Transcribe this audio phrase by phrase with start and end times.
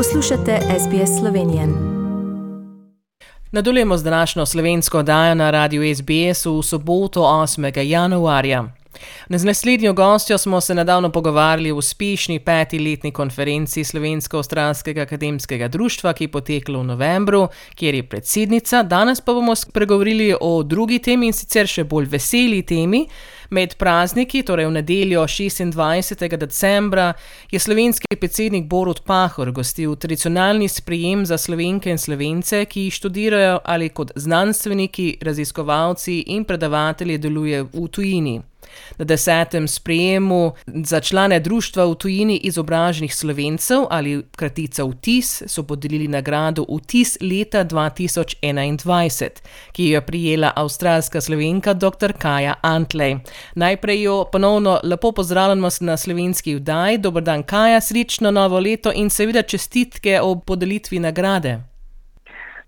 [0.00, 1.62] Poslušate SBS Slovenijo.
[3.52, 7.82] Nadaljujemo z današnjo slovensko oddajo na radiju SBS v soboto 8.
[7.82, 8.64] januarja.
[9.28, 16.12] Z naslednjo gostjo smo se nedavno pogovarjali o uspešni peti letni konferenci Slovensko-Australskega akademskega društva,
[16.12, 18.82] ki je potekla v novembru, kjer je predsednica.
[18.82, 23.06] Danes pa bomo spregovorili o drugi temi in sicer še bolj veseli temi.
[23.50, 26.36] Med prazniki, torej v nedeljo 26.
[26.36, 27.12] decembra,
[27.50, 33.88] je slovenski predsednik Borod Pahor gostil tradicionalni sprejem za slovenke in slovence, ki študirajo ali
[33.88, 38.49] kot znanstveniki, raziskovalci in predavatelji delujejo v tujini.
[38.98, 46.08] Na desetem sprejemu za člane društva v tujini izobraženih slovencev ali kratica VTIS so podelili
[46.08, 49.28] nagrado VTIS leta 2021,
[49.72, 52.12] ki jo je prijela avstralska slovenka dr.
[52.18, 53.16] Kaja Antlej.
[53.54, 56.98] Najprej jo ponovno lepo pozdravljamo na slovenski vdaj.
[56.98, 61.60] Dobr dan, Kaja, srečno novo leto in seveda čestitke ob podelitvi nagrade.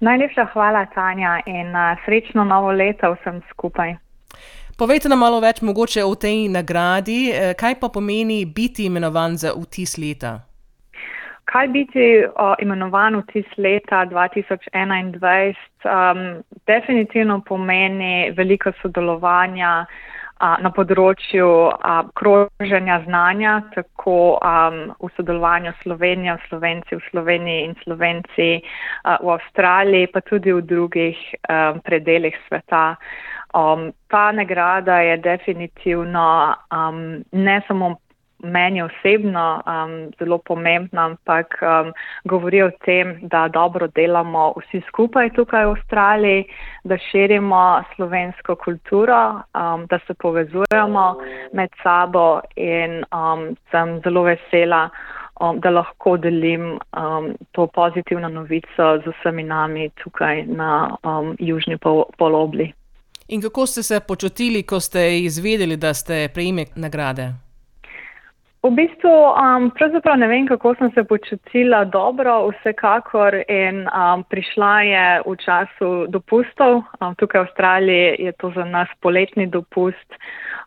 [0.00, 1.72] Najlepša hvala, Tanja, in
[2.04, 3.96] srečno novo leto vsem skupaj.
[4.78, 9.50] Povejte nam malo več mogoče o tej nagradi, eh, kaj pa pomeni biti imenovan za
[9.56, 10.38] vtis leta?
[11.50, 15.56] Kaj biti o, imenovan vtis leta 2021?
[15.82, 19.86] Um, definitivno pomeni veliko sodelovanja a,
[20.38, 21.48] na področju
[22.18, 28.50] kroženja znanja, tako v sodelovanju Slovenije, Slovenci v Sloveniji in Slovenci
[29.04, 31.18] v Avstraliji, pa tudi v drugih
[31.84, 32.96] predeljih sveta.
[33.56, 37.96] Um, ta nagrada je definitivno um, ne samo
[38.42, 41.92] meni osebno um, zelo pomembna, ampak um,
[42.24, 46.44] govori o tem, da dobro delamo vsi skupaj tukaj v Avstraliji,
[46.84, 51.16] da širimo slovensko kulturo, um, da se povezujemo
[51.52, 54.88] med sabo in um, sem zelo vesela.
[55.40, 61.78] Um, da lahko delim um, to pozitivno novico z vsemi nami tukaj na um, južni
[61.78, 62.72] pol polobli.
[63.28, 67.47] In kako ste se počutili, ko ste izvedeli, da ste prejemnik nagrade?
[68.58, 73.36] V bistvu, um, pravzaprav ne vem, kako sem se počutila dobro, vsekakor.
[73.48, 78.90] In, um, prišla je v času dopustov, um, tukaj v Avstraliji je to za nas
[79.00, 80.18] poletni dopust.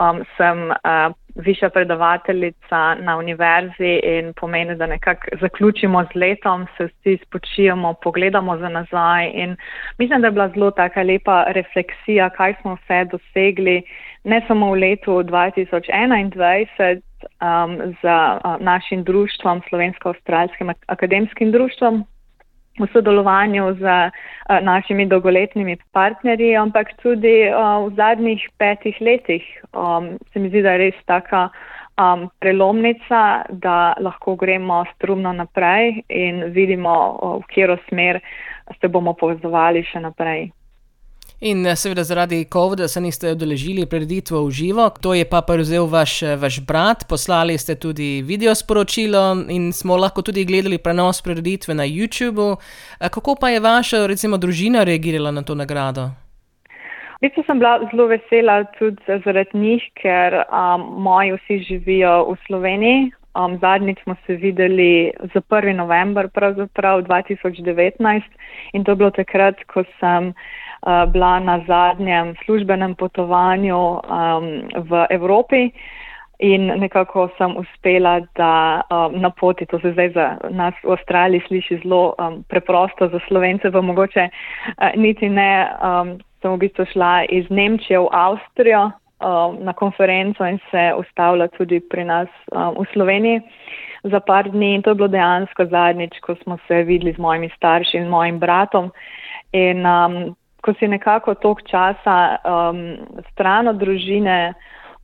[0.00, 6.84] Um, sem uh, višja predavateljica na univerzi in pomeni, da nekako zaključimo z letom, se
[6.84, 9.56] vsi spočijemo, pogledamo za nazaj in
[9.98, 13.82] mislim, da je bila zelo taka lepa refleksija, kaj smo vse dosegli,
[14.24, 17.00] ne samo v letu 2021
[17.40, 22.04] um, za uh, našim društvom, Slovensko-Australskim akademskim društvom,
[22.80, 30.18] v sodelovanju z uh, našimi dolgoletnimi partnerji, ampak tudi uh, v zadnjih petih letih um,
[30.32, 31.48] se mi zdi, da je res taka
[31.98, 38.20] um, prelomnica, da lahko gremo strumno naprej in vidimo, v katero smer
[38.80, 40.50] se bomo povezovali še naprej.
[41.40, 45.86] In eh, seveda zaradi COVID-a se niste odeležili preditve v živo, to je pa prevzel
[45.86, 51.22] vaš, eh, vaš brat, poslali ste tudi video sporočilo in smo lahko tudi gledali prenos
[51.22, 52.56] preditve na YouTubu.
[53.00, 56.10] Eh, kako pa je vaša, recimo, družina reagirala na to nagrado?
[57.20, 63.10] Jaz sem bila zelo vesela tudi zaradi njih, ker um, moji vsi živijo v Sloveniji.
[63.34, 65.76] Um, zadnjič smo se videli za 1.
[65.76, 68.22] november, pravzaprav 2019,
[68.72, 74.00] in to je bilo takrat, ko sem uh, bila na zadnjem službenem potovanju um,
[74.74, 75.70] v Evropi.
[76.38, 81.42] In nekako sem uspela, da um, na poti, to se zdaj za nas v Avstraliji
[81.46, 85.70] sliši zelo um, preprosto, za slovence pa mogoče uh, niti ne.
[85.82, 88.90] Um, sem v bistvu šla iz Nemčije v Avstrijo
[89.60, 93.40] na konferenco in se ustavila tudi pri nas um, v Sloveniji
[94.04, 94.74] za par dni.
[94.74, 98.38] In to je bilo dejansko zadnjič, ko smo se videli z mojimi starši in mojim
[98.38, 98.92] bratom.
[99.52, 102.96] In um, ko si nekako tok časa um,
[103.32, 104.54] stran od družine,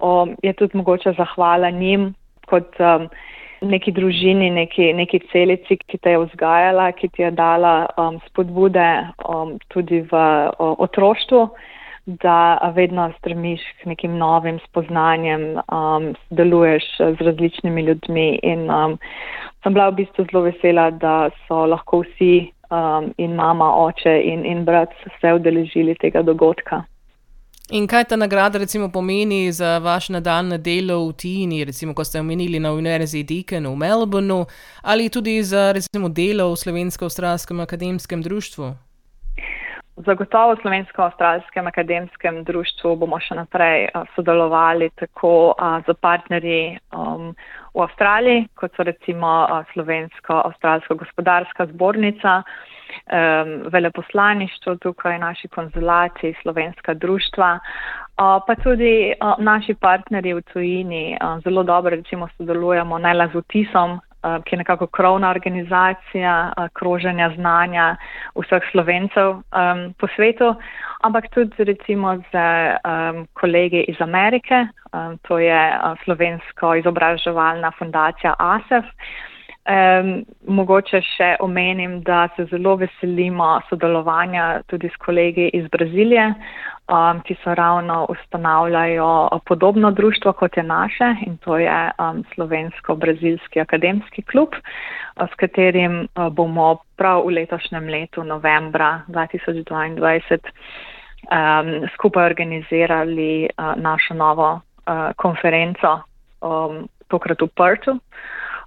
[0.00, 2.14] um, je tudi mogoče zahvala njim
[2.46, 3.08] kot um,
[3.60, 8.90] neki družini, neki, neki celici, ki te je vzgajala, ki ti je dala um, spodbude
[9.24, 10.12] um, tudi v
[10.58, 11.48] o, otroštvu,
[12.06, 18.98] da vedno stremiš k nekim novim spoznanjem, um, deluješ z različnimi ljudmi in um,
[19.62, 24.46] sem bila v bistvu zelo vesela, da so lahko vsi um, in mama, oče in,
[24.46, 26.84] in brat se udeležili tega dogodka.
[27.70, 32.20] In kaj ta nagrada recimo pomeni za vaše nadaljne delo v Tini, recimo, ko ste
[32.20, 34.44] omenili na Univerzi Deakin v Melbourneu,
[34.82, 38.85] ali tudi za recimo delo v Slovensko-Australskem akademskem društvu?
[39.96, 47.32] Zagotovo v Slovensko-Avstralskem akademskem društvu bomo še naprej uh, sodelovali tako z partnerji um,
[47.72, 56.94] v Avstraliji, kot so recimo uh, Slovensko-Avstralska gospodarska zbornica, um, veleposlaništvo tukaj, naši konzulati, slovenska
[56.94, 61.04] društva, uh, pa tudi uh, naši partnerji v tujini.
[61.16, 64.05] Uh, zelo dobro recimo sodelujemo ne le z vtisom, Eh,
[64.44, 67.96] ki je nekako krovna organizacija eh, kroženja znanja
[68.34, 70.54] vseh slovencev um, po svetu,
[71.02, 78.34] ampak tudi recimo z um, kolegi iz Amerike, um, to je uh, slovensko izobraževalna fundacija
[78.38, 78.84] ASEF.
[79.66, 86.28] Um, mogoče še omenim, da se zelo veselimo sodelovanja tudi s kolegi iz Brazilije,
[86.88, 93.60] um, ki so ravno ustanavljajo podobno društvo kot je naše in to je um, Slovensko-Brazilski
[93.60, 94.48] akademski klub,
[95.16, 100.38] s katerim uh, bomo prav v letošnjem letu, novembra 2022,
[101.30, 104.60] um, skupaj organizirali uh, našo novo uh,
[105.16, 106.00] konferenco,
[106.40, 107.98] um, tokrat v Prtu.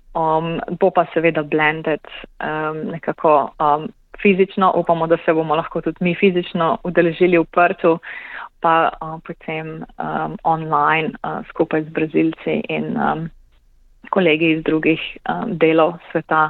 [0.10, 2.02] Um, bo pa seveda blended
[2.42, 3.86] um, nekako um,
[4.22, 8.00] fizično, upamo, da se bomo lahko tudi mi fizično udeležili v prtu,
[8.60, 13.30] pa um, potem um, online uh, skupaj z brazilci in um,
[14.10, 15.00] kolegi iz drugih
[15.30, 16.50] um, delov sveta,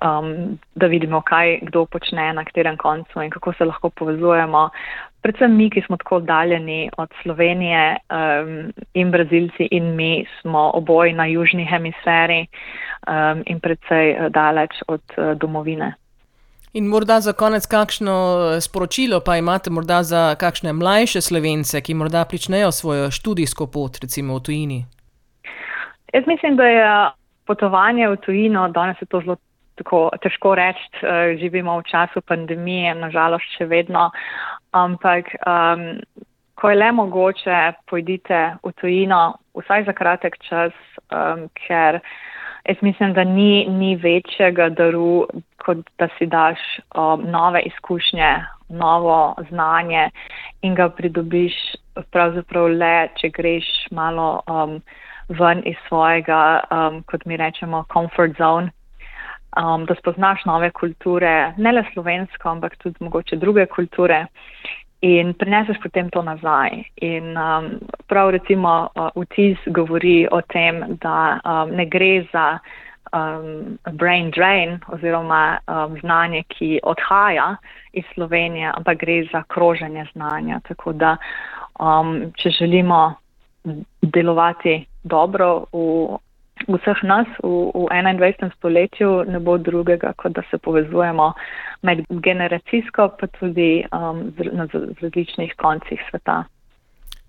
[0.00, 4.70] um, da vidimo, kaj kdo počne na katerem koncu in kako se lahko povezujemo
[5.26, 11.12] predvsem mi, ki smo tako oddaljeni od Slovenije um, in Brazilci in mi smo oboji
[11.12, 15.94] na južni hemisferi um, in predvsej daleč od uh, domovine.
[16.76, 21.94] In morda za konec kakšno eh, sporočilo pa imate morda za kakšne mlajše slovence, ki
[21.94, 24.80] morda pričnejo svojo študijsko pot, recimo v tujini?
[26.12, 26.84] Jaz mislim, da je
[27.46, 29.36] potovanje v tujino, danes je to zelo
[29.76, 30.84] tako težko reči,
[31.40, 34.10] živimo v času pandemije, nažalost še vedno,
[34.72, 36.00] ampak um,
[36.56, 37.58] ko je le mogoče,
[37.88, 40.72] pojdite v tujino, vsaj za kratek čas,
[41.12, 42.00] um, ker
[42.68, 45.26] jaz mislim, da ni, ni večjega daru,
[45.64, 46.58] kot da si daš
[46.94, 50.10] um, nove izkušnje, novo znanje
[50.62, 51.54] in ga pridobiš
[52.10, 54.80] pravzaprav le, če greš malo um,
[55.28, 58.70] ven iz svojega, um, kot mi rečemo, comfort zone.
[59.56, 64.26] Um, da spoznaš nove kulture, ne le slovensko, ampak tudi mogoče druge kulture
[65.00, 66.82] in prineseš potem to nazaj.
[66.96, 67.78] In um,
[68.08, 72.58] prav recimo uh, vtis govori o tem, da um, ne gre za
[73.12, 77.56] um, brain drain oziroma um, znanje, ki odhaja
[77.92, 80.60] iz Slovenije, ampak gre za kroženje znanja.
[80.68, 81.16] Tako da,
[81.80, 83.14] um, če želimo
[84.02, 86.18] delovati dobro v
[86.64, 88.50] vseh nas v, v 21.
[88.56, 91.32] stoletju ne bo drugega, kot da se povezujemo
[91.82, 96.44] med generacijsko, pa tudi um, z, na z, z različnih koncih sveta.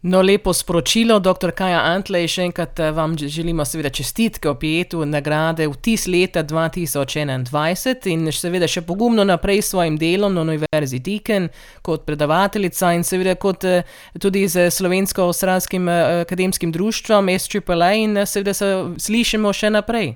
[0.01, 1.51] No, lepo sporočilo, dr.
[1.57, 8.05] Kaja Antlej, še enkrat eh, vam želimo seveda čestitke o pijetu nagrade vtis leta 2021
[8.13, 11.49] in seveda še pogumno naprej s svojim delom na Univerzi Deakin
[11.81, 13.89] kot predavateljica in seveda kot eh,
[14.21, 18.69] tudi z Slovensko-Australskim eh, akademskim društvom SAAA in seveda se
[19.01, 20.13] slišimo še naprej.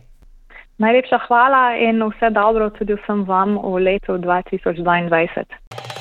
[0.77, 6.00] Najlepša hvala in vse dobro tudi vsem vam v letu 2022.